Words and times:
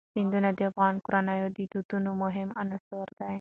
سیندونه 0.15 0.49
د 0.57 0.59
افغان 0.69 0.95
کورنیو 1.05 1.47
د 1.55 1.57
دودونو 1.71 2.09
مهم 2.23 2.49
عنصر 2.61 3.07
دی. 3.19 3.29